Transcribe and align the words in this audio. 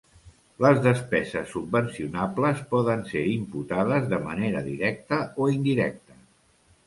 Les 0.65 0.77
despeses 0.85 1.51
subvencionables 1.57 2.63
poden 2.71 3.05
ser 3.11 3.23
imputades 3.33 4.09
de 4.13 4.21
manera 4.23 4.63
directa 4.71 5.19
o 5.45 5.51
indirecta. 5.57 6.19